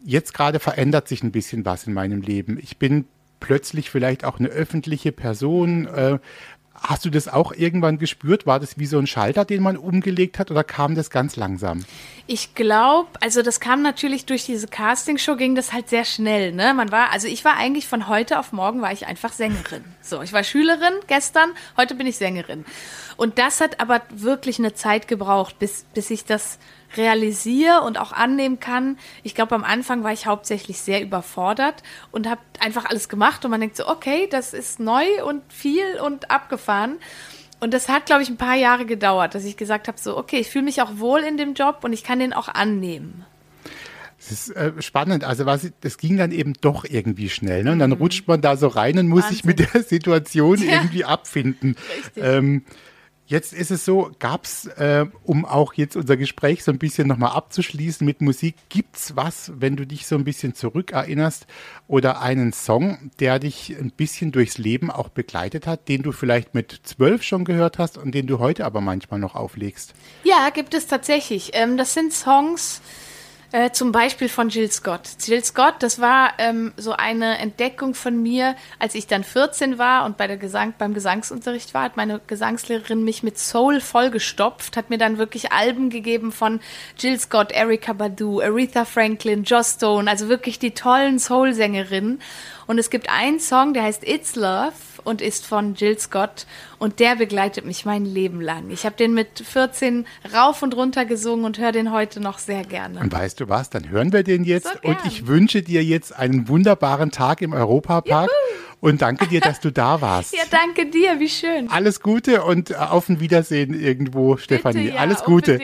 jetzt 0.02 0.34
gerade 0.34 0.60
verändert 0.60 1.10
sich 1.10 1.22
ein 1.22 1.34
bisschen 1.34 1.66
was 1.66 1.86
in 1.86 1.94
meinem 1.94 2.22
Leben. 2.22 2.58
Ich 2.62 2.78
bin 2.78 3.06
plötzlich 3.40 3.90
vielleicht 3.90 4.24
auch 4.24 4.40
eine 4.40 4.48
öffentliche 4.48 5.12
Person. 5.12 5.86
Äh, 5.88 6.20
Hast 6.82 7.06
du 7.06 7.10
das 7.10 7.28
auch 7.28 7.52
irgendwann 7.54 7.98
gespürt? 7.98 8.46
War 8.46 8.60
das 8.60 8.78
wie 8.78 8.86
so 8.86 9.00
ein 9.00 9.08
Schalter, 9.08 9.46
den 9.46 9.64
man 9.64 9.78
umgelegt 9.78 10.38
hat 10.38 10.52
oder 10.52 10.64
kam 10.64 10.96
das 10.96 11.10
ganz 11.10 11.36
langsam? 11.36 11.84
Ich 12.28 12.56
glaube, 12.56 13.10
also 13.20 13.42
das 13.42 13.60
kam 13.60 13.82
natürlich 13.82 14.26
durch 14.26 14.46
diese 14.46 14.68
Castingshow, 14.68 15.36
ging 15.36 15.56
das 15.56 15.74
halt 15.74 15.90
sehr 15.90 16.06
schnell. 16.06 16.52
Ne? 16.52 16.74
Man 16.74 16.92
war, 16.92 17.12
also 17.12 17.28
ich 17.28 17.44
war 17.44 17.58
eigentlich 17.58 17.88
von 17.88 18.08
heute 18.08 18.40
auf 18.40 18.52
morgen 18.52 18.82
war 18.82 18.92
ich 18.92 19.08
einfach 19.08 19.34
Sängerin. 19.34 19.84
So, 20.02 20.22
ich 20.22 20.34
war 20.34 20.44
Schülerin 20.44 20.94
gestern, 21.08 21.50
heute 21.78 21.96
bin 21.96 22.06
ich 22.06 22.18
Sängerin. 22.18 22.64
Und 23.18 23.40
das 23.40 23.60
hat 23.60 23.80
aber 23.80 24.02
wirklich 24.10 24.60
eine 24.60 24.74
Zeit 24.74 25.08
gebraucht, 25.08 25.58
bis, 25.60 25.86
bis 25.94 26.12
ich 26.12 26.26
das 26.26 26.60
realisiere 26.96 27.82
und 27.82 27.98
auch 27.98 28.12
annehmen 28.12 28.60
kann. 28.60 28.98
Ich 29.24 29.36
glaube, 29.36 29.56
am 29.56 29.64
Anfang 29.64 30.04
war 30.04 30.14
ich 30.14 30.26
hauptsächlich 30.26 30.80
sehr 30.80 31.02
überfordert 31.02 31.84
und 32.12 32.28
habe 32.30 32.42
einfach 32.60 32.86
alles 32.86 33.10
gemacht 33.10 33.44
und 33.44 33.52
man 33.52 33.60
denkt 33.60 33.76
so, 33.76 33.88
okay, 33.88 34.28
das 34.30 34.54
ist 34.54 34.80
neu 34.80 35.06
und 35.26 35.42
viel 35.52 36.00
und 36.04 36.32
abgefahren. 36.32 36.98
Und 37.60 37.74
das 37.74 37.90
hat, 37.90 38.06
glaube 38.06 38.22
ich, 38.22 38.30
ein 38.30 38.38
paar 38.38 38.56
Jahre 38.56 38.86
gedauert, 38.86 39.34
dass 39.34 39.44
ich 39.44 39.58
gesagt 39.58 39.88
habe, 39.88 39.98
so, 40.00 40.16
okay, 40.16 40.38
ich 40.38 40.50
fühle 40.50 40.66
mich 40.66 40.82
auch 40.82 41.00
wohl 41.00 41.22
in 41.22 41.38
dem 41.38 41.56
Job 41.56 41.80
und 41.82 41.92
ich 41.92 42.04
kann 42.04 42.20
den 42.20 42.34
auch 42.34 42.48
annehmen. 42.48 43.26
Das 44.18 44.32
ist 44.32 44.50
äh, 44.56 44.74
spannend. 44.82 45.24
Also 45.24 45.46
was, 45.46 45.68
das 45.82 45.98
ging 45.98 46.18
dann 46.18 46.32
eben 46.32 46.54
doch 46.62 46.86
irgendwie 46.86 47.30
schnell. 47.30 47.64
Ne? 47.64 47.72
Und 47.72 47.80
dann 47.80 47.92
mhm. 47.92 47.98
rutscht 47.98 48.28
man 48.28 48.42
da 48.42 48.58
so 48.58 48.68
rein 48.68 48.98
und 48.98 49.08
muss 49.08 49.24
Wahnsinn. 49.24 49.36
sich 49.36 49.46
mit 49.46 49.60
der 49.60 49.84
Situation 49.84 50.58
ja. 50.68 50.74
irgendwie 50.74 51.06
abfinden. 51.06 51.76
Richtig. 51.98 52.24
Ähm, 52.24 52.64
Jetzt 53.30 53.52
ist 53.52 53.72
es 53.72 53.84
so, 53.84 54.10
gab 54.20 54.46
es, 54.46 54.68
äh, 54.68 55.06
um 55.24 55.44
auch 55.44 55.74
jetzt 55.74 55.98
unser 55.98 56.16
Gespräch 56.16 56.64
so 56.64 56.72
ein 56.72 56.80
bisschen 56.80 57.10
nochmal 57.10 57.32
abzuschließen 57.32 58.08
mit 58.08 58.22
Musik, 58.22 58.56
gibt 58.70 58.96
es 58.96 59.18
was, 59.18 59.52
wenn 59.54 59.76
du 59.76 59.86
dich 59.86 60.08
so 60.08 60.16
ein 60.16 60.24
bisschen 60.24 60.56
zurückerinnerst 60.56 61.46
oder 61.90 62.22
einen 62.22 62.54
Song, 62.54 63.12
der 63.20 63.40
dich 63.40 63.76
ein 63.78 63.92
bisschen 63.92 64.32
durchs 64.32 64.58
Leben 64.58 64.90
auch 64.90 65.10
begleitet 65.10 65.68
hat, 65.68 65.90
den 65.90 66.04
du 66.04 66.14
vielleicht 66.14 66.54
mit 66.54 66.80
zwölf 66.84 67.22
schon 67.22 67.44
gehört 67.44 67.80
hast 67.80 67.98
und 67.98 68.16
den 68.16 68.28
du 68.28 68.40
heute 68.40 68.64
aber 68.64 68.80
manchmal 68.80 69.20
noch 69.20 69.36
auflegst? 69.36 69.94
Ja, 70.24 70.50
gibt 70.50 70.74
es 70.74 70.88
tatsächlich. 70.88 71.52
Ähm, 71.54 71.76
das 71.76 71.94
sind 71.94 72.14
Songs, 72.14 72.80
äh, 72.80 73.08
zum 73.72 73.94
Beispiel 73.94 74.28
von 74.28 74.50
Jill 74.50 74.70
Scott. 74.70 75.02
Jill 75.26 75.44
Scott, 75.44 75.76
das 75.80 76.02
war 76.02 76.34
ähm, 76.38 76.74
so 76.76 76.92
eine 76.92 77.38
Entdeckung 77.38 77.94
von 77.94 78.22
mir, 78.22 78.56
als 78.78 78.94
ich 78.94 79.08
dann 79.08 79.24
14 79.24 79.78
war 79.78 80.06
und 80.06 80.18
bei 80.18 80.28
der 80.28 80.36
Gesang, 80.36 80.74
beim 80.78 80.94
Gesangsunterricht 80.94 81.74
war, 81.74 81.84
hat 81.84 81.98
meine 81.98 82.20
Gesangslehrerin 82.28 83.04
mich 83.04 83.24
mit 83.24 83.38
Soul 83.38 83.80
vollgestopft, 83.80 84.76
hat 84.76 84.90
mir 84.90 84.98
dann 84.98 85.18
wirklich 85.18 85.54
Alben 85.54 85.90
gegeben 85.90 86.32
von 86.34 86.60
Jill 86.98 87.18
Scott, 87.20 87.54
Erika 87.54 87.94
Badu, 87.94 88.42
Aretha 88.42 88.84
Franklin, 88.84 89.44
Joss 89.44 89.76
Stone, 89.76 90.10
also 90.10 90.28
wirklich 90.28 90.60
die 90.60 90.72
tollen 90.72 91.18
Soul-Sängerinnen. 91.18 92.22
Und 92.68 92.80
es 92.80 92.90
gibt 92.90 93.10
einen 93.10 93.40
Song, 93.40 93.74
der 93.74 93.84
heißt 93.84 94.06
It's 94.06 94.36
Love 94.36 94.74
und 95.08 95.22
ist 95.22 95.46
von 95.46 95.74
Jill 95.74 95.98
Scott 95.98 96.46
und 96.80 97.00
der 97.00 97.16
begleitet 97.16 97.66
mich 97.66 97.86
mein 97.86 98.04
Leben 98.04 98.42
lang. 98.42 98.70
Ich 98.70 98.86
habe 98.86 98.98
den 98.98 99.14
mit 99.14 99.40
14 99.40 100.06
rauf 100.36 100.62
und 100.62 100.76
runter 100.76 101.06
gesungen 101.06 101.46
und 101.46 101.58
höre 101.58 101.72
den 101.72 101.94
heute 101.94 102.20
noch 102.20 102.40
sehr 102.40 102.64
gerne. 102.64 103.00
Und 103.00 103.14
weißt 103.14 103.40
du 103.40 103.48
was, 103.48 103.70
dann 103.70 103.90
hören 103.90 104.12
wir 104.12 104.24
den 104.24 104.44
jetzt 104.44 104.68
so 104.68 104.90
und 104.90 104.98
ich 105.06 105.26
wünsche 105.26 105.62
dir 105.62 105.82
jetzt 105.82 106.14
einen 106.14 106.50
wunderbaren 106.50 107.12
Tag 107.12 107.42
im 107.42 107.54
Europapark. 107.54 108.30
Und 108.80 109.02
danke 109.02 109.26
dir, 109.28 109.42
dass 109.42 109.60
du 109.60 109.72
da 109.72 110.02
warst. 110.02 110.34
Ja, 110.38 110.44
danke 110.52 110.86
dir, 110.92 111.20
wie 111.20 111.30
schön. 111.30 111.70
Alles 111.72 112.02
Gute 112.02 112.44
und 112.44 112.76
auf 112.76 113.10
ein 113.10 113.20
Wiedersehen 113.20 113.74
irgendwo, 113.74 114.34
Bitte, 114.34 114.44
Stefanie. 114.44 114.90
Ja, 114.90 114.96
Alles 114.98 115.24
Gute. 115.24 115.58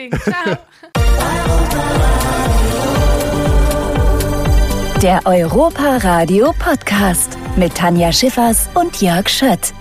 Der 5.00 5.20
Europa 5.26 5.98
Radio 5.98 6.52
Podcast 6.58 7.36
mit 7.56 7.74
Tanja 7.74 8.12
Schiffers 8.12 8.68
und 8.74 9.00
Jörg 9.00 9.28
Schött. 9.28 9.72